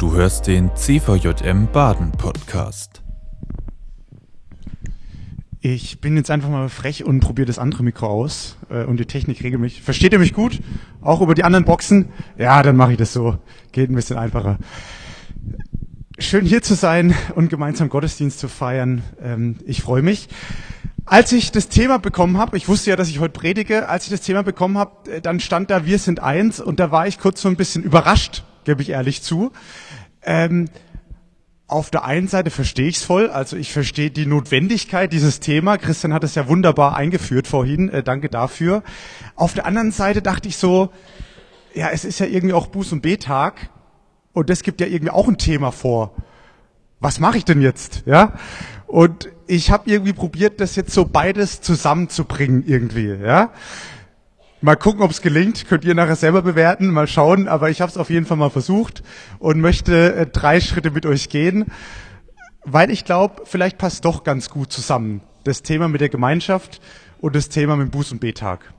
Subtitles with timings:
[0.00, 3.02] Du hörst den CVJM Baden Podcast.
[5.60, 9.04] Ich bin jetzt einfach mal frech und probiere das andere Mikro aus äh, und die
[9.04, 9.82] Technik regelt mich.
[9.82, 10.60] Versteht ihr mich gut?
[11.02, 12.08] Auch über die anderen Boxen?
[12.38, 13.36] Ja, dann mache ich das so.
[13.72, 14.56] Geht ein bisschen einfacher.
[16.18, 19.02] Schön hier zu sein und gemeinsam Gottesdienst zu feiern.
[19.20, 20.30] Ähm, ich freue mich.
[21.04, 24.10] Als ich das Thema bekommen habe, ich wusste ja, dass ich heute predige, als ich
[24.10, 27.18] das Thema bekommen habe, äh, dann stand da, wir sind eins und da war ich
[27.18, 29.50] kurz so ein bisschen überrascht, gebe ich ehrlich zu.
[30.22, 30.68] Ähm,
[31.66, 35.76] auf der einen Seite verstehe ich es voll, also ich verstehe die Notwendigkeit dieses Thema.
[35.76, 38.84] Christian hat es ja wunderbar eingeführt vorhin, äh, danke dafür.
[39.34, 40.90] Auf der anderen Seite dachte ich so,
[41.74, 43.70] ja, es ist ja irgendwie auch Buß- und B-Tag
[44.32, 46.14] und das gibt ja irgendwie auch ein Thema vor.
[47.00, 48.04] Was mache ich denn jetzt?
[48.06, 48.34] Ja,
[48.86, 53.14] und ich habe irgendwie probiert, das jetzt so beides zusammenzubringen irgendwie.
[53.14, 53.50] Ja,
[54.62, 55.66] Mal gucken, ob es gelingt.
[55.68, 57.48] Könnt ihr nachher selber bewerten, mal schauen.
[57.48, 59.02] Aber ich habe es auf jeden Fall mal versucht
[59.38, 61.66] und möchte äh, drei Schritte mit euch gehen,
[62.64, 65.22] weil ich glaube, vielleicht passt doch ganz gut zusammen.
[65.44, 66.82] Das Thema mit der Gemeinschaft
[67.20, 68.74] und das Thema mit dem Buß- und Betag.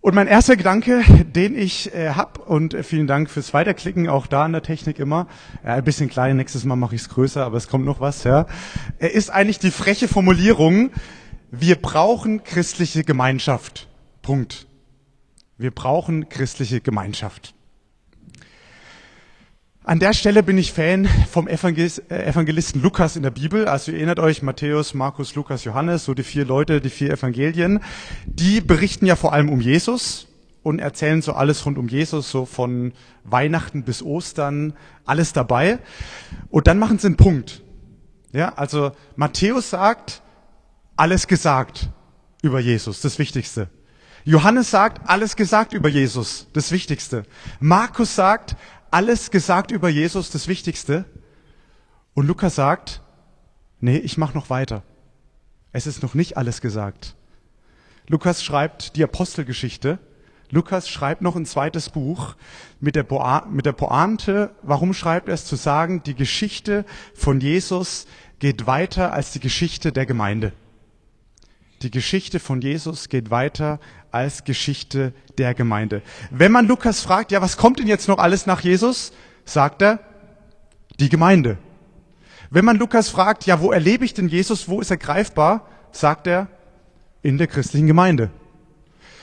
[0.00, 1.02] Und mein erster Gedanke,
[1.34, 4.98] den ich äh, hab und äh, vielen Dank fürs Weiterklicken, auch da an der Technik
[4.98, 5.26] immer,
[5.62, 8.24] ja, ein bisschen klein, nächstes Mal mache ich es größer, aber es kommt noch was,
[8.24, 8.46] ja,
[8.98, 10.90] äh, ist eigentlich die freche Formulierung,
[11.60, 13.88] wir brauchen christliche Gemeinschaft.
[14.22, 14.66] Punkt.
[15.56, 17.54] Wir brauchen christliche Gemeinschaft.
[19.86, 23.68] An der Stelle bin ich Fan vom äh, Evangelisten Lukas in der Bibel.
[23.68, 27.80] Also ihr erinnert euch, Matthäus, Markus, Lukas, Johannes, so die vier Leute, die vier Evangelien.
[28.24, 30.26] Die berichten ja vor allem um Jesus
[30.62, 32.92] und erzählen so alles rund um Jesus, so von
[33.24, 34.72] Weihnachten bis Ostern,
[35.04, 35.78] alles dabei.
[36.48, 37.62] Und dann machen sie einen Punkt.
[38.32, 40.22] Ja, also Matthäus sagt,
[40.96, 41.90] alles gesagt
[42.42, 43.68] über Jesus, das Wichtigste.
[44.24, 47.24] Johannes sagt, alles gesagt über Jesus, das Wichtigste.
[47.60, 48.56] Markus sagt,
[48.90, 51.04] alles gesagt über Jesus, das Wichtigste.
[52.14, 53.02] Und Lukas sagt,
[53.80, 54.82] nee, ich mache noch weiter.
[55.72, 57.16] Es ist noch nicht alles gesagt.
[58.08, 59.98] Lukas schreibt die Apostelgeschichte.
[60.50, 62.36] Lukas schreibt noch ein zweites Buch
[62.78, 64.54] mit der, Poa mit der Pointe.
[64.62, 65.44] Warum schreibt er es?
[65.44, 66.84] Zu sagen, die Geschichte
[67.14, 68.06] von Jesus
[68.38, 70.52] geht weiter als die Geschichte der Gemeinde.
[71.82, 73.80] Die Geschichte von Jesus geht weiter
[74.10, 76.02] als Geschichte der Gemeinde.
[76.30, 79.12] Wenn man Lukas fragt, ja, was kommt denn jetzt noch alles nach Jesus?
[79.44, 80.00] Sagt er,
[81.00, 81.58] die Gemeinde.
[82.50, 84.68] Wenn man Lukas fragt, ja, wo erlebe ich denn Jesus?
[84.68, 85.68] Wo ist er greifbar?
[85.90, 86.48] Sagt er,
[87.22, 88.30] in der christlichen Gemeinde.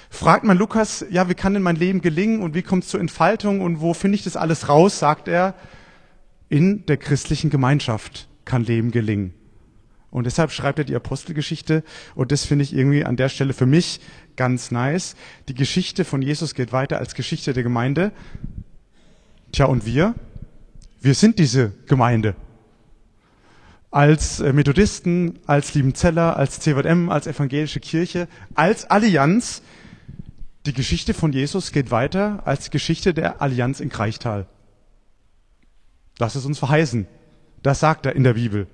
[0.10, 3.00] Fragt man Lukas, ja, wie kann denn mein Leben gelingen und wie kommt es zur
[3.00, 5.00] Entfaltung und wo finde ich das alles raus?
[5.00, 5.56] Sagt er,
[6.50, 9.34] in der christlichen Gemeinschaft kann Leben gelingen.
[10.12, 11.84] Und deshalb schreibt er die Apostelgeschichte.
[12.16, 14.02] Und das finde ich irgendwie an der Stelle für mich
[14.36, 15.16] ganz nice.
[15.48, 18.12] Die Geschichte von Jesus geht weiter als Geschichte der Gemeinde.
[19.54, 20.14] Tja, und wir?
[21.00, 22.36] Wir sind diese Gemeinde.
[23.90, 29.62] Als äh, Methodisten, als Liebenzeller, als CWM, als evangelische Kirche, als Allianz.
[30.66, 34.46] Die Geschichte von Jesus geht weiter als Geschichte der Allianz in Kreichtal.
[36.18, 37.08] Das ist uns verheißen.
[37.64, 38.68] Das sagt er in der Bibel.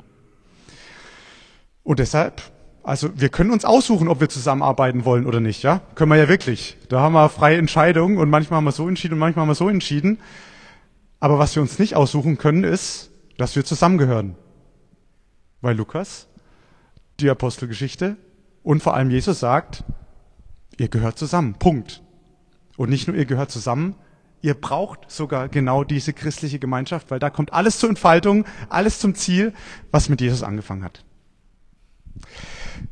[1.87, 2.41] Und deshalb,
[2.83, 5.79] also wir können uns aussuchen, ob wir zusammenarbeiten wollen oder nicht, ja?
[5.95, 6.75] Können wir ja wirklich.
[6.89, 9.55] Da haben wir freie Entscheidungen und manchmal haben wir so entschieden und manchmal haben wir
[9.55, 10.19] so entschieden.
[11.21, 14.35] Aber was wir uns nicht aussuchen können, ist, dass wir zusammengehören.
[15.61, 16.27] Weil Lukas,
[17.21, 18.17] die Apostelgeschichte
[18.63, 19.85] und vor allem Jesus sagt,
[20.75, 21.53] ihr gehört zusammen.
[21.53, 22.03] Punkt.
[22.75, 23.95] Und nicht nur ihr gehört zusammen,
[24.41, 29.15] ihr braucht sogar genau diese christliche Gemeinschaft, weil da kommt alles zur Entfaltung, alles zum
[29.15, 29.53] Ziel,
[29.91, 31.05] was mit Jesus angefangen hat.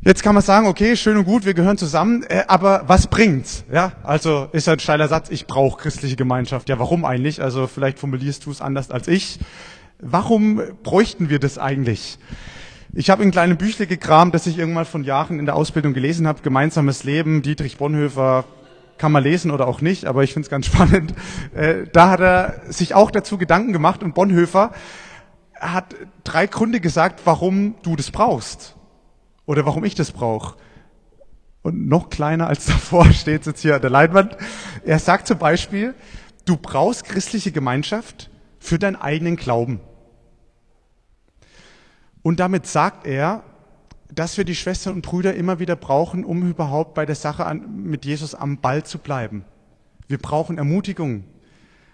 [0.02, 3.66] Jetzt kann man sagen, okay, schön und gut, wir gehören zusammen, äh, aber was bringt's?
[3.72, 6.70] Ja, also ist ja ein steiler Satz, ich brauche christliche Gemeinschaft.
[6.70, 7.42] Ja, warum eigentlich?
[7.42, 9.40] Also vielleicht formulierst du es anders als ich.
[10.00, 12.20] Warum bräuchten wir das eigentlich?
[12.94, 16.28] Ich habe ein kleines Büchle gekramt, das ich irgendwann von Jahren in der Ausbildung gelesen
[16.28, 18.46] habe, Gemeinsames Leben, Dietrich Bonhoeffer,
[18.98, 21.14] kann man lesen oder auch nicht, aber ich finde es ganz spannend.
[21.54, 24.72] Äh, da hat er sich auch dazu Gedanken gemacht und Bonhoeffer
[25.60, 28.76] hat drei Gründe gesagt, warum du das brauchst
[29.46, 30.58] oder warum ich das brauche.
[31.62, 34.38] Und noch kleiner als davor steht jetzt hier an der Leinwand.
[34.84, 35.96] Er sagt zum Beispiel,
[36.46, 39.80] du brauchst christliche Gemeinschaft für deinen eigenen Glauben.
[42.22, 43.44] Und damit sagt er,
[44.12, 47.84] dass wir die Schwestern und Brüder immer wieder brauchen, um überhaupt bei der Sache an,
[47.84, 49.44] mit Jesus am Ball zu bleiben.
[50.08, 51.26] Wir brauchen Ermutigung.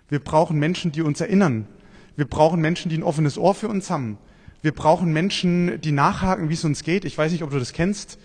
[0.07, 1.67] Wir brauchen Menschen, die uns erinnern.
[2.15, 4.17] Wir brauchen Menschen, die ein offenes Ohr für uns haben.
[4.61, 7.05] Wir brauchen Menschen, die nachhaken, wie es uns geht.
[7.05, 8.19] Ich weiß nicht, ob du das kennst.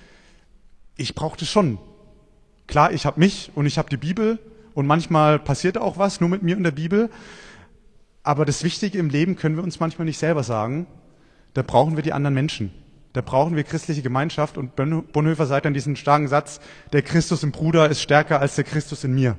[0.96, 1.78] Ich brauche das schon.
[2.66, 4.38] Klar, ich habe mich und ich habe die Bibel
[4.74, 7.10] und manchmal passiert auch was, nur mit mir und der Bibel.
[8.22, 10.86] Aber das Wichtige im Leben können wir uns manchmal nicht selber sagen.
[11.54, 12.72] Da brauchen wir die anderen Menschen.
[13.14, 14.58] Da brauchen wir christliche Gemeinschaft.
[14.58, 16.60] Und Bonhoeffer sagt dann diesen starken Satz,
[16.92, 19.38] der Christus im Bruder ist stärker als der Christus in mir.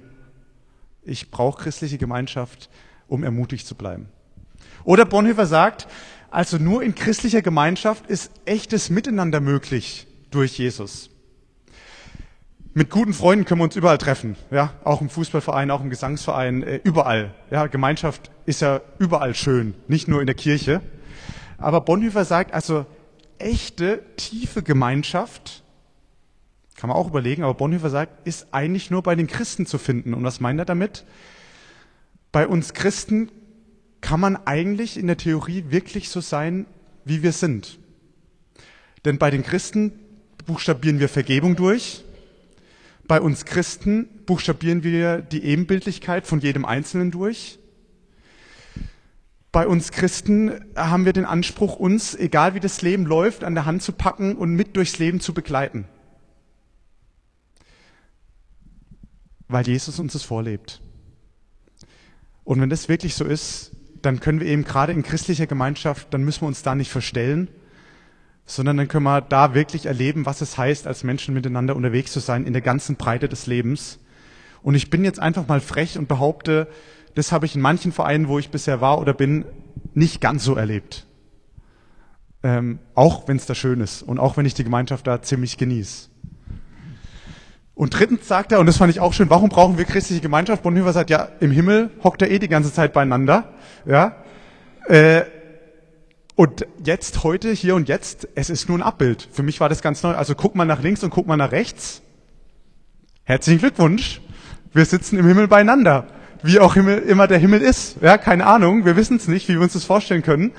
[1.04, 2.70] Ich brauche christliche Gemeinschaft,
[3.08, 4.10] um ermutigt zu bleiben.
[4.84, 5.88] Oder Bonhoeffer sagt,
[6.38, 11.10] also nur in christlicher Gemeinschaft ist echtes Miteinander möglich durch Jesus.
[12.76, 16.62] Mit guten Freunden können wir uns überall treffen, ja, auch im Fußballverein, auch im Gesangsverein,
[16.62, 17.34] äh, überall.
[17.50, 20.82] Ja, Gemeinschaft ist ja überall schön, nicht nur in der Kirche.
[21.58, 22.86] Aber Bonhoeffer sagt, also
[23.40, 25.64] echte, tiefe Gemeinschaft,
[26.76, 30.14] kann man auch überlegen, aber Bonhoeffer sagt, ist eigentlich nur bei den Christen zu finden.
[30.14, 31.04] Und was meint er damit?
[32.32, 33.32] Bei uns Christen
[34.02, 36.66] kann man eigentlich in der Theorie wirklich so sein,
[37.06, 37.80] wie wir sind.
[39.06, 39.94] Denn bei den Christen
[40.46, 42.04] buchstabieren wir Vergebung durch,
[43.08, 47.58] bei uns Christen buchstabieren wir die Ebenbildlichkeit von jedem Einzelnen durch.
[49.54, 53.66] Bei uns Christen haben wir den Anspruch, uns, egal wie das Leben läuft, an der
[53.66, 55.88] Hand zu packen und mit durchs Leben zu begleiten.
[59.48, 60.82] Weil Jesus uns das vorlebt.
[62.44, 63.72] Und wenn das wirklich so ist,
[64.02, 67.50] dann können wir eben gerade in christlicher Gemeinschaft, dann müssen wir uns da nicht verstellen,
[68.46, 72.20] sondern dann können wir da wirklich erleben, was es heißt, als Menschen miteinander unterwegs zu
[72.20, 74.00] sein in der ganzen Breite des Lebens.
[74.62, 76.68] Und ich bin jetzt einfach mal frech und behaupte,
[77.16, 79.46] das habe ich in manchen Vereinen, wo ich bisher war oder bin,
[79.94, 81.06] nicht ganz so erlebt.
[82.44, 85.58] Ähm, auch wenn es da schön ist und auch wenn ich die Gemeinschaft da ziemlich
[85.58, 86.10] genieße.
[87.78, 90.64] Und drittens sagt er, und das fand ich auch schön, warum brauchen wir christliche Gemeinschaft?
[90.64, 93.54] Bonhoeffer sagt, ja, im Himmel hockt er eh die ganze Zeit beieinander.
[93.86, 94.16] Ja,
[94.88, 95.22] äh,
[96.34, 99.28] und jetzt, heute, hier und jetzt, es ist nur ein Abbild.
[99.32, 100.16] Für mich war das ganz neu.
[100.16, 102.02] Also guck mal nach links und guck mal nach rechts.
[103.26, 104.22] Herzlichen Glückwunsch.
[104.74, 106.08] Wir sitzen im Himmel beieinander.
[106.42, 107.98] Wie auch immer der Himmel ist.
[108.02, 108.86] Ja, keine Ahnung.
[108.86, 110.52] Wir wissen es nicht, wie wir uns das vorstellen können.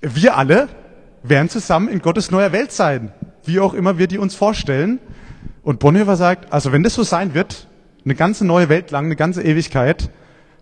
[0.00, 0.68] Wir alle
[1.24, 3.12] werden zusammen in Gottes neuer Welt sein.
[3.44, 5.00] Wie auch immer wir die uns vorstellen.
[5.62, 7.68] Und Bonhoeffer sagt, also wenn das so sein wird,
[8.04, 10.10] eine ganze neue Welt lang, eine ganze Ewigkeit,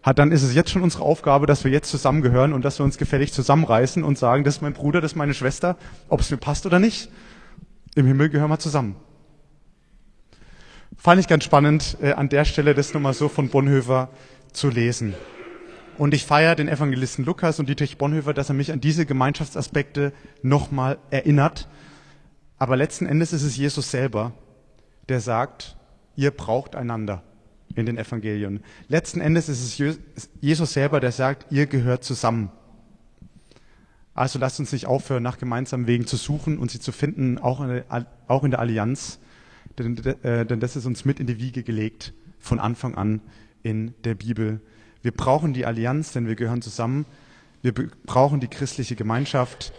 [0.02, 2.84] hat, dann ist es jetzt schon unsere Aufgabe, dass wir jetzt zusammengehören und dass wir
[2.84, 5.76] uns gefällig zusammenreißen und sagen, das ist mein Bruder, das ist meine Schwester,
[6.08, 7.08] ob es mir passt oder nicht.
[7.94, 8.96] Im Himmel gehören wir zusammen.
[10.96, 14.08] Fand ich ganz spannend, äh, an der Stelle das nochmal so von Bonhoeffer
[14.52, 15.14] zu lesen.
[15.98, 20.12] Und ich feiere den Evangelisten Lukas und Dietrich Bonhoeffer, dass er mich an diese Gemeinschaftsaspekte
[20.42, 21.68] nochmal erinnert.
[22.58, 24.32] Aber letzten Endes ist es Jesus selber,
[25.08, 25.76] der sagt,
[26.16, 27.22] ihr braucht einander
[27.74, 28.62] in den Evangelien.
[28.88, 32.50] Letzten Endes ist es Jesus selber, der sagt, ihr gehört zusammen.
[34.14, 37.60] Also lasst uns nicht aufhören, nach gemeinsamen Wegen zu suchen und sie zu finden, auch
[37.60, 39.18] in der, Allianz,
[39.78, 43.22] äh, denn das ist uns mit in die Wiege gelegt, von Anfang an
[43.62, 44.60] in der Bibel.
[45.00, 47.06] Wir brauchen die Allianz, denn wir gehören zusammen.
[47.62, 49.72] Wir brauchen die christliche Gemeinschaft,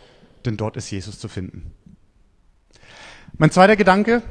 [0.46, 1.72] denn dort ist Jesus zu finden.
[3.38, 4.24] Mein zweiter Gedanke,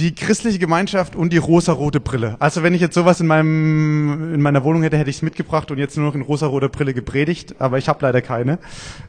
[0.00, 2.36] die christliche Gemeinschaft und die rosarote Brille.
[2.38, 5.70] Also wenn ich jetzt sowas in meinem in meiner Wohnung hätte, hätte ich es mitgebracht
[5.70, 8.58] und jetzt nur noch in rosaroter Brille gepredigt, aber ich habe leider keine.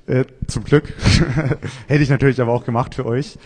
[0.06, 0.94] Äh, zum Glück.
[1.88, 3.38] hätte ich natürlich aber auch gemacht für euch.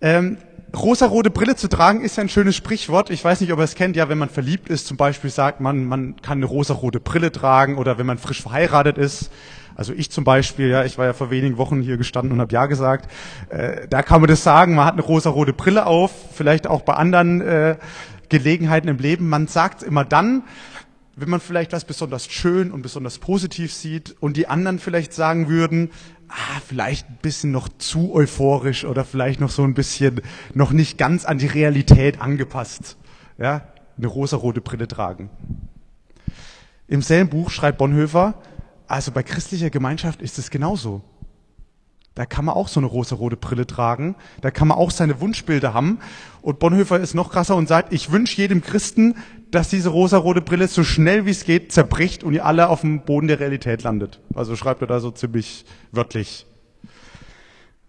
[0.00, 0.38] Ähm,
[0.76, 3.10] rosarote Brille zu tragen ist ein schönes Sprichwort.
[3.10, 3.96] Ich weiß nicht, ob ihr es kennt.
[3.96, 7.78] Ja, wenn man verliebt ist, zum Beispiel sagt man, man kann eine rosarote Brille tragen
[7.78, 9.32] oder wenn man frisch verheiratet ist,
[9.80, 12.52] also ich zum Beispiel, ja, ich war ja vor wenigen Wochen hier gestanden und habe
[12.52, 13.10] ja gesagt.
[13.48, 16.92] Äh, da kann man das sagen, man hat eine rosa-rote Brille auf, vielleicht auch bei
[16.92, 17.76] anderen äh,
[18.28, 19.30] Gelegenheiten im Leben.
[19.30, 20.42] Man sagt immer dann,
[21.16, 25.48] wenn man vielleicht was besonders schön und besonders positiv sieht und die anderen vielleicht sagen
[25.48, 25.92] würden,
[26.28, 30.20] ah, vielleicht ein bisschen noch zu euphorisch oder vielleicht noch so ein bisschen
[30.52, 32.98] noch nicht ganz an die Realität angepasst.
[33.38, 33.62] Ja,
[33.96, 35.30] eine rosarote Brille tragen.
[36.86, 38.34] Im selben Buch schreibt Bonhoeffer,
[38.90, 41.02] also bei christlicher Gemeinschaft ist es genauso.
[42.16, 44.16] Da kann man auch so eine rosa-rote Brille tragen.
[44.40, 46.00] Da kann man auch seine Wunschbilder haben.
[46.42, 49.14] Und Bonhoeffer ist noch krasser und sagt, ich wünsche jedem Christen,
[49.52, 53.02] dass diese rosa-rote Brille so schnell wie es geht zerbricht und ihr alle auf dem
[53.02, 54.18] Boden der Realität landet.
[54.34, 56.46] Also schreibt er da so ziemlich wörtlich.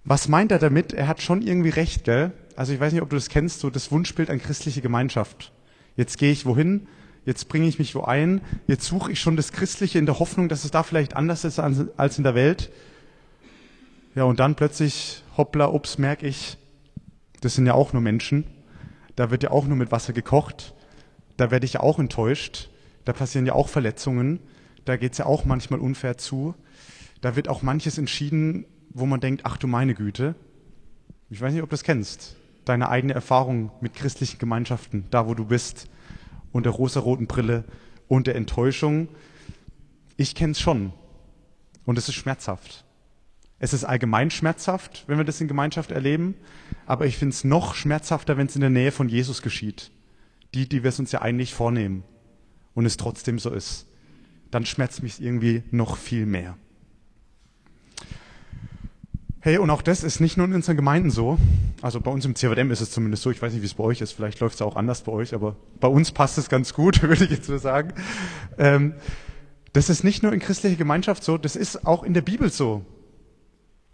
[0.03, 0.93] Was meint er damit?
[0.93, 2.31] Er hat schon irgendwie recht, gell?
[2.55, 5.51] Also ich weiß nicht, ob du das kennst, so das Wunschbild an christliche Gemeinschaft.
[5.96, 6.88] Jetzt gehe ich wohin?
[7.25, 10.49] Jetzt bringe ich mich wo ein, jetzt suche ich schon das Christliche in der Hoffnung,
[10.49, 12.71] dass es da vielleicht anders ist als in der Welt.
[14.15, 16.57] Ja, und dann plötzlich, hoppla, ups, merke ich,
[17.39, 18.45] das sind ja auch nur Menschen.
[19.15, 20.73] Da wird ja auch nur mit Wasser gekocht.
[21.37, 22.69] Da werde ich ja auch enttäuscht.
[23.05, 24.39] Da passieren ja auch Verletzungen.
[24.85, 26.55] Da geht's ja auch manchmal unfair zu.
[27.21, 30.35] Da wird auch manches entschieden, wo man denkt, ach du meine Güte.
[31.29, 32.35] Ich weiß nicht, ob du das kennst.
[32.65, 35.87] Deine eigene Erfahrung mit christlichen Gemeinschaften, da wo du bist
[36.51, 37.65] und der rosaroten Brille
[38.08, 39.08] und der Enttäuschung.
[40.17, 40.93] Ich kenne es schon.
[41.86, 42.86] Und es ist schmerzhaft.
[43.60, 46.36] Es ist allgemein schmerzhaft, wenn wir das in Gemeinschaft erleben,
[46.88, 49.91] aber ich finde es noch schmerzhafter, wenn es in der Nähe von Jesus geschieht.
[50.53, 52.03] Die, die wir es uns ja eigentlich vornehmen
[52.74, 53.88] und es trotzdem so ist.
[54.50, 56.58] Dann schmerzt mich irgendwie noch viel mehr.
[59.43, 61.39] Hey, und auch das ist nicht nur in unseren Gemeinden so.
[61.81, 63.31] Also bei uns im CWM ist es zumindest so.
[63.31, 64.12] Ich weiß nicht, wie es bei euch ist.
[64.12, 67.24] Vielleicht läuft es auch anders bei euch, aber bei uns passt es ganz gut, würde
[67.24, 67.93] ich jetzt so sagen.
[68.60, 68.93] Ähm,
[69.74, 72.86] das ist nicht nur in christlicher Gemeinschaft so, das ist auch in der Bibel so.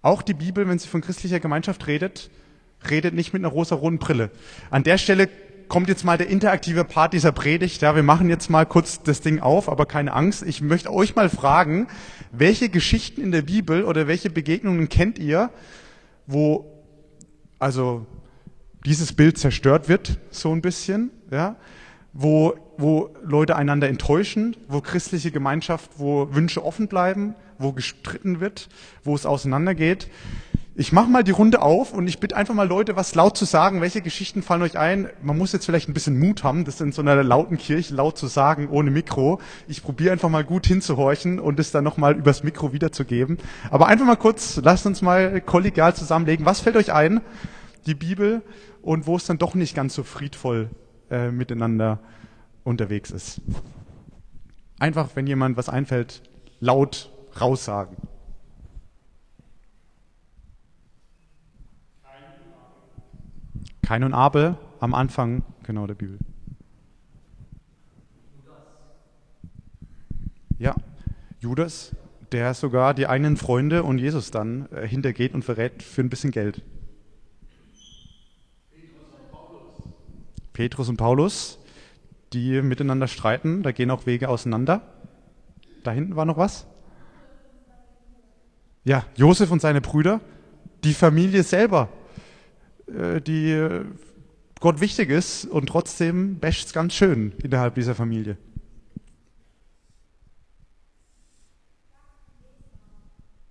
[0.01, 2.29] Auch die Bibel, wenn sie von christlicher Gemeinschaft redet,
[2.89, 4.31] redet nicht mit einer rosa-roten Brille.
[4.69, 5.29] An der Stelle
[5.67, 7.81] kommt jetzt mal der interaktive Part dieser Predigt.
[7.81, 10.43] Ja, wir machen jetzt mal kurz das Ding auf, aber keine Angst.
[10.43, 11.87] Ich möchte euch mal fragen,
[12.31, 15.49] welche Geschichten in der Bibel oder welche Begegnungen kennt ihr,
[16.25, 16.65] wo
[17.59, 18.05] also
[18.85, 21.55] dieses Bild zerstört wird, so ein bisschen, ja,
[22.13, 28.69] wo, wo Leute einander enttäuschen, wo christliche Gemeinschaft, wo Wünsche offen bleiben, wo gestritten wird,
[29.03, 30.09] wo es auseinandergeht.
[30.79, 33.45] Ich mache mal die Runde auf und ich bitte einfach mal Leute, was laut zu
[33.45, 33.81] sagen.
[33.81, 35.09] Welche Geschichten fallen euch ein?
[35.23, 38.15] Man muss jetzt vielleicht ein bisschen Mut haben, das in so einer lauten Kirche laut
[38.15, 39.41] zu sagen, ohne Mikro.
[39.67, 43.39] Ich probiere einfach mal gut hinzuhorchen und es dann nochmal übers Mikro wiederzugeben.
[43.71, 46.45] Aber einfach mal kurz, lasst uns mal kollegial zusammenlegen.
[46.45, 47.21] Was fällt euch ein?
[47.87, 48.43] Die Bibel
[48.83, 50.69] und wo es dann doch nicht ganz so friedvoll
[51.09, 52.01] äh, miteinander
[52.63, 53.41] unterwegs ist.
[54.77, 56.21] Einfach, wenn jemand was einfällt,
[56.59, 57.97] laut raussagen.
[63.87, 66.19] Kain und Abel am Anfang genau der Bibel.
[70.59, 70.75] Ja,
[71.39, 71.95] Judas,
[72.33, 76.31] der sogar die eigenen Freunde und Jesus dann äh, hintergeht und verrät für ein bisschen
[76.31, 76.63] Geld.
[80.51, 81.57] Petrus und Paulus,
[82.33, 84.81] die miteinander streiten, da gehen auch Wege auseinander.
[85.83, 86.67] Da hinten war noch was?
[88.83, 90.19] Ja, Josef und seine Brüder,
[90.83, 91.87] die Familie selber
[92.87, 93.83] die
[94.59, 98.37] Gott wichtig ist und trotzdem basht es ganz schön innerhalb dieser Familie.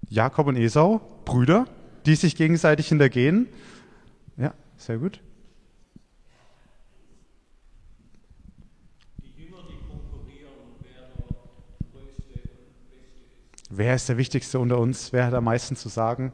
[0.08, 1.66] Jakob und Esau, Brüder,
[2.06, 3.48] die sich gegenseitig hintergehen.
[4.36, 5.20] Ja, sehr gut.
[13.68, 15.12] Wer ist der Wichtigste unter uns?
[15.12, 16.32] Wer hat am meisten zu sagen?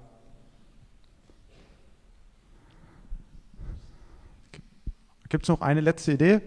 [5.32, 6.42] Gibt es noch eine letzte Idee?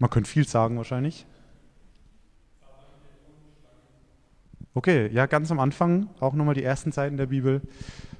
[0.00, 1.24] Man könnte viel sagen wahrscheinlich.
[4.74, 7.62] Okay, ja, ganz am Anfang auch nochmal die ersten Seiten der Bibel.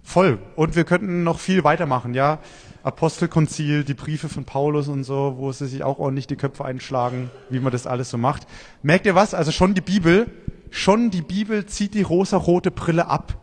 [0.04, 0.38] Voll.
[0.54, 2.38] Und wir könnten noch viel weitermachen, ja.
[2.84, 7.32] Apostelkonzil, die Briefe von Paulus und so, wo sie sich auch ordentlich die Köpfe einschlagen,
[7.48, 8.46] wie man das alles so macht.
[8.84, 9.34] Merkt ihr was?
[9.34, 10.30] Also schon die Bibel,
[10.70, 13.40] schon die Bibel zieht die rosa-rote Brille ab.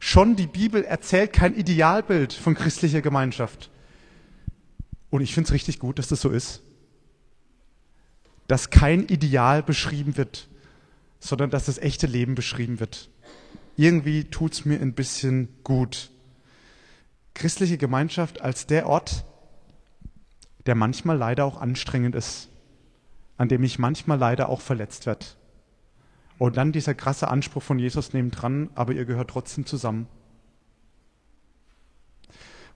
[0.00, 3.70] Schon die Bibel erzählt kein Idealbild von christlicher Gemeinschaft.
[5.10, 6.62] Und ich finde es richtig gut, dass das so ist.
[8.48, 10.48] Dass kein Ideal beschrieben wird,
[11.20, 13.10] sondern dass das echte Leben beschrieben wird.
[13.76, 16.10] Irgendwie tut es mir ein bisschen gut.
[17.34, 19.24] Christliche Gemeinschaft als der Ort,
[20.64, 22.48] der manchmal leider auch anstrengend ist,
[23.36, 25.26] an dem ich manchmal leider auch verletzt werde.
[26.38, 30.06] Und dann dieser krasse Anspruch von Jesus nebendran, aber ihr gehört trotzdem zusammen.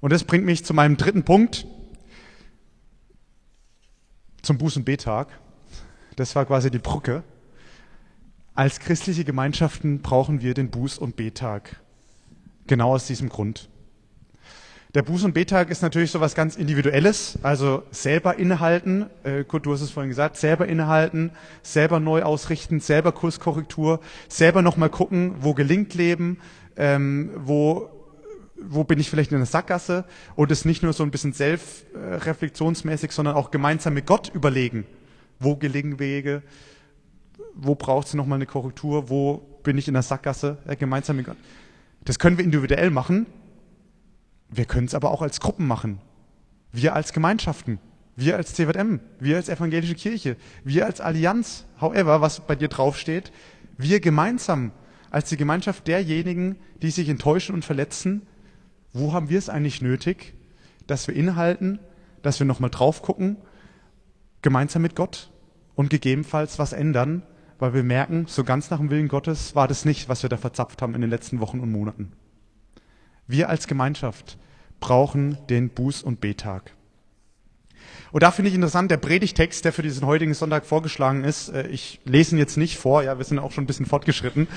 [0.00, 1.66] Und das bringt mich zu meinem dritten Punkt,
[4.42, 5.28] zum Buß- und Betag.
[6.16, 7.22] Das war quasi die Brücke.
[8.54, 11.80] Als christliche Gemeinschaften brauchen wir den Buß- und Betag.
[12.66, 13.68] Genau aus diesem Grund.
[14.94, 19.64] Der Buß- und Betag ist natürlich so was ganz Individuelles, also selber innehalten, äh, Kurt,
[19.64, 21.30] du hast es vorhin gesagt, selber innehalten,
[21.62, 26.38] selber neu ausrichten, selber Kurskorrektur, selber nochmal gucken, wo gelingt Leben,
[26.76, 27.88] ähm, wo
[28.62, 30.04] wo bin ich vielleicht in der Sackgasse?
[30.36, 34.86] Und es nicht nur so ein bisschen selbstreflexionsmäßig, sondern auch gemeinsam mit Gott überlegen,
[35.38, 36.42] wo gelingen Wege,
[37.54, 41.26] wo braucht es nochmal eine Korrektur, wo bin ich in der Sackgasse, ja, gemeinsam mit
[41.26, 41.36] Gott.
[42.04, 43.26] Das können wir individuell machen,
[44.50, 46.00] wir können es aber auch als Gruppen machen.
[46.72, 47.78] Wir als Gemeinschaften,
[48.16, 53.32] wir als CWM, wir als evangelische Kirche, wir als Allianz, however, was bei dir draufsteht,
[53.76, 54.72] wir gemeinsam
[55.10, 58.22] als die Gemeinschaft derjenigen, die sich enttäuschen und verletzen,
[58.92, 60.34] wo haben wir es eigentlich nötig,
[60.86, 61.78] dass wir innehalten,
[62.22, 63.36] dass wir nochmal drauf gucken,
[64.42, 65.30] gemeinsam mit Gott
[65.74, 67.22] und gegebenenfalls was ändern,
[67.58, 70.36] weil wir merken, so ganz nach dem Willen Gottes war das nicht, was wir da
[70.36, 72.12] verzapft haben in den letzten Wochen und Monaten.
[73.26, 74.38] Wir als Gemeinschaft
[74.80, 76.74] brauchen den Buß- und Betag.
[78.12, 81.66] Und da finde ich interessant, der Predigtext, der für diesen heutigen Sonntag vorgeschlagen ist, äh,
[81.68, 84.48] ich lese ihn jetzt nicht vor, ja, wir sind auch schon ein bisschen fortgeschritten,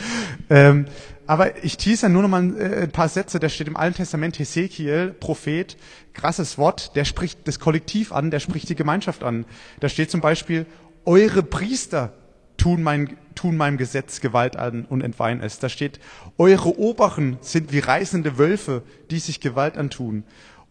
[0.50, 0.86] ähm,
[1.26, 4.38] aber ich tease nur noch mal äh, ein paar Sätze, der steht im Alten Testament,
[4.40, 5.78] Hesekiel, Prophet,
[6.14, 9.46] krasses Wort, der spricht das Kollektiv an, der spricht die Gemeinschaft an.
[9.80, 10.66] Da steht zum Beispiel,
[11.06, 12.14] eure Priester
[12.58, 15.60] tun, mein, tun meinem Gesetz Gewalt an und entweihen es.
[15.60, 16.00] Da steht,
[16.38, 20.24] eure Oberen sind wie reißende Wölfe, die sich Gewalt antun.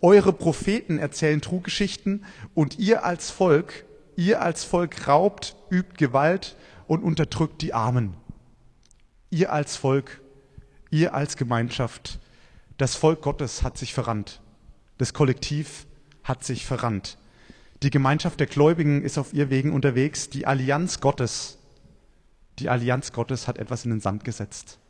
[0.02, 3.84] Eure Propheten erzählen Truggeschichten und ihr als Volk,
[4.16, 6.56] ihr als Volk raubt, übt Gewalt
[6.88, 8.14] und unterdrückt die Armen.
[9.30, 10.20] Ihr als Volk,
[10.90, 12.18] ihr als Gemeinschaft,
[12.78, 14.40] das Volk Gottes hat sich verrannt.
[14.98, 15.86] Das Kollektiv
[16.24, 17.16] hat sich verrannt.
[17.84, 20.28] Die Gemeinschaft der Gläubigen ist auf ihr Wegen unterwegs.
[20.30, 21.58] Die Allianz Gottes,
[22.58, 24.80] die Allianz Gottes hat etwas in den Sand gesetzt.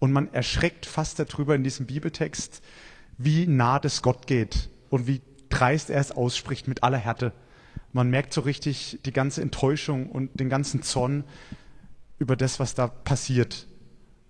[0.00, 2.60] Und man erschreckt fast darüber in diesem Bibeltext,
[3.18, 7.32] wie nah das Gott geht und wie dreist er es ausspricht mit aller Härte.
[7.92, 11.24] Man merkt so richtig die ganze Enttäuschung und den ganzen Zorn
[12.18, 13.66] über das, was da passiert,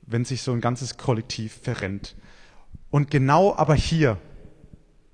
[0.02, 2.16] wenn sich so ein ganzes Kollektiv verrennt.
[2.90, 4.18] Und genau aber hier,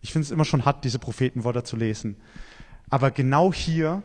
[0.01, 2.17] ich finde es immer schon hart, diese Prophetenworte zu lesen,
[2.91, 4.03] aber genau hier,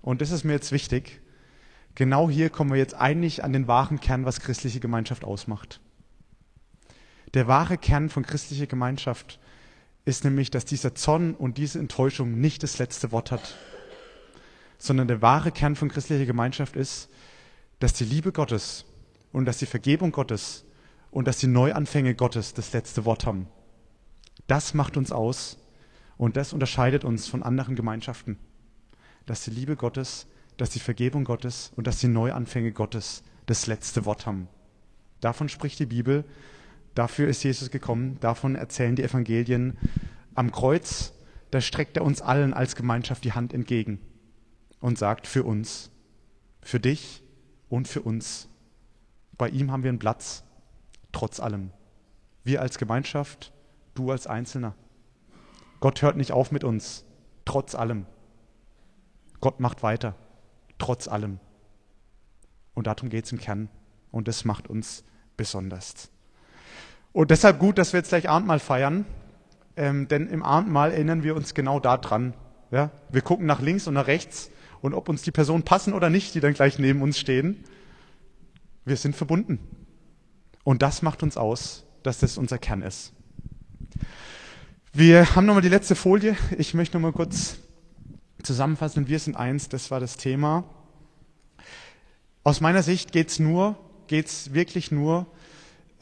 [0.00, 1.20] und das ist mir jetzt wichtig,
[1.94, 5.80] genau hier kommen wir jetzt eigentlich an den wahren Kern, was christliche Gemeinschaft ausmacht.
[7.34, 9.40] Der wahre Kern von christlicher Gemeinschaft
[10.04, 13.56] ist nämlich, dass dieser Zorn und diese Enttäuschung nicht das letzte Wort hat,
[14.78, 17.10] sondern der wahre Kern von christlicher Gemeinschaft ist,
[17.80, 18.84] dass die Liebe Gottes
[19.32, 20.64] und dass die Vergebung Gottes
[21.10, 23.48] und dass die Neuanfänge Gottes das letzte Wort haben.
[24.46, 25.58] Das macht uns aus
[26.16, 28.38] und das unterscheidet uns von anderen Gemeinschaften.
[29.26, 34.04] Dass die Liebe Gottes, dass die Vergebung Gottes und dass die Neuanfänge Gottes das letzte
[34.04, 34.46] Wort haben.
[35.20, 36.24] Davon spricht die Bibel
[36.94, 39.76] Dafür ist Jesus gekommen, davon erzählen die Evangelien.
[40.34, 41.12] Am Kreuz,
[41.50, 44.00] da streckt er uns allen als Gemeinschaft die Hand entgegen
[44.80, 45.90] und sagt für uns,
[46.62, 47.22] für dich
[47.68, 48.48] und für uns.
[49.36, 50.44] Bei ihm haben wir einen Platz,
[51.12, 51.70] trotz allem.
[52.44, 53.52] Wir als Gemeinschaft,
[53.94, 54.74] du als Einzelner.
[55.80, 57.04] Gott hört nicht auf mit uns,
[57.44, 58.06] trotz allem.
[59.40, 60.14] Gott macht weiter,
[60.78, 61.40] trotz allem.
[62.74, 63.68] Und darum geht es im Kern.
[64.10, 65.04] Und das macht uns
[65.36, 66.10] besonders.
[67.14, 69.06] Und deshalb gut, dass wir jetzt gleich Abendmahl feiern,
[69.76, 72.34] ähm, denn im Abendmahl erinnern wir uns genau daran.
[72.72, 72.90] Ja?
[73.08, 74.50] Wir gucken nach links und nach rechts
[74.82, 77.62] und ob uns die Personen passen oder nicht, die dann gleich neben uns stehen.
[78.84, 79.60] Wir sind verbunden.
[80.64, 83.12] Und das macht uns aus, dass das unser Kern ist.
[84.92, 86.36] Wir haben nochmal die letzte Folie.
[86.58, 87.58] Ich möchte nochmal kurz
[88.42, 89.06] zusammenfassen.
[89.06, 90.64] Wir sind eins, das war das Thema.
[92.42, 93.76] Aus meiner Sicht geht's nur,
[94.08, 95.28] geht's wirklich nur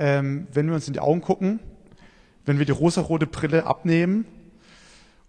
[0.03, 1.61] ähm, wenn wir uns in die Augen gucken,
[2.45, 4.25] wenn wir die rosarote Brille abnehmen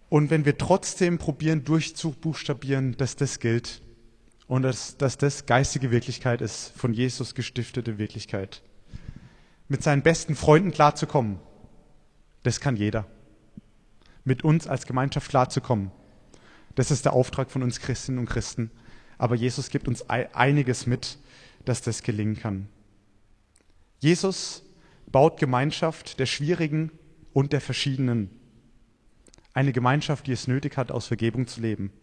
[0.10, 3.84] und wenn wir trotzdem probieren durchzubuchstabieren, dass das gilt
[4.48, 8.64] und dass, dass das geistige Wirklichkeit ist, von Jesus gestiftete Wirklichkeit.
[9.68, 11.38] Mit seinen besten Freunden klarzukommen,
[12.42, 13.06] das kann jeder.
[14.24, 15.92] Mit uns als Gemeinschaft klarzukommen,
[16.74, 18.72] das ist der Auftrag von uns Christinnen und Christen.
[19.20, 21.20] Aber Jesus gibt uns einiges mit,
[21.64, 22.70] dass das gelingen kann.
[24.00, 24.62] Jesus
[25.13, 26.91] baut Gemeinschaft der Schwierigen
[27.32, 28.32] und der Verschiedenen.
[29.54, 31.93] Eine Gemeinschaft, die es nötig hat, aus Vergebung zu leben.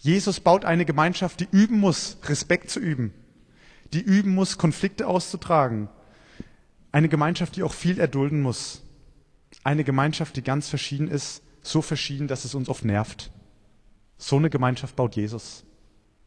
[0.00, 3.14] Jesus baut eine Gemeinschaft, die üben muss, Respekt zu üben,
[3.92, 5.88] die üben muss, Konflikte auszutragen.
[6.90, 8.82] Eine Gemeinschaft, die auch viel erdulden muss.
[9.62, 13.30] Eine Gemeinschaft, die ganz verschieden ist, so verschieden, dass es uns oft nervt.
[14.18, 15.64] So eine Gemeinschaft baut Jesus.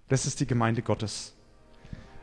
[0.08, 1.34] Das ist die Gemeinde Gottes.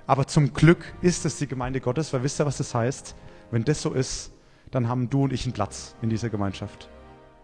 [0.06, 3.14] Aber zum Glück ist es die Gemeinde Gottes, weil wisst ihr, was das heißt?
[3.50, 4.32] Wenn das so ist,
[4.70, 6.88] dann haben du und ich einen Platz in dieser Gemeinschaft.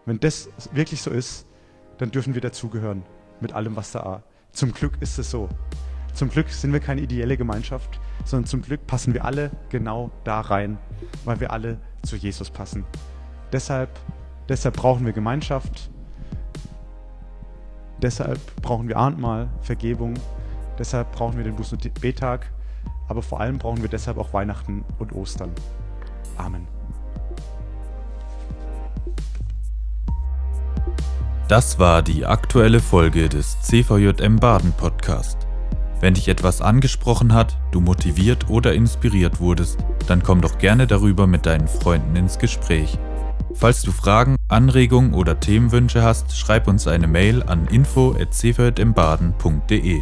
[0.05, 1.45] Wenn das wirklich so ist,
[1.97, 3.03] dann dürfen wir dazugehören
[3.41, 4.23] mit allem, was da ist.
[4.51, 5.49] Zum Glück ist es so.
[6.13, 10.41] Zum Glück sind wir keine ideelle Gemeinschaft, sondern zum Glück passen wir alle genau da
[10.41, 10.77] rein,
[11.25, 12.85] weil wir alle zu Jesus passen.
[13.51, 13.89] Deshalb,
[14.49, 15.91] deshalb brauchen wir Gemeinschaft.
[18.01, 20.15] Deshalb brauchen wir Abendmahl, Vergebung.
[20.79, 22.49] Deshalb brauchen wir den Buß- und Betag
[23.07, 25.51] aber vor allem brauchen wir deshalb auch Weihnachten und Ostern.
[26.37, 26.67] Amen.
[31.47, 35.37] Das war die aktuelle Folge des CVJM Baden Podcast.
[36.01, 41.25] Wenn dich etwas angesprochen hat, du motiviert oder inspiriert wurdest, dann komm doch gerne darüber
[41.25, 42.99] mit deinen Freunden ins Gespräch.
[43.53, 50.01] Falls du Fragen, Anregungen oder Themenwünsche hast, schreib uns eine Mail an info@cvjmbaden.de.